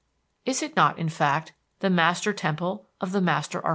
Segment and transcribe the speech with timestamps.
[0.47, 3.69] Is it not, in fact, the master temple of the Master Architect?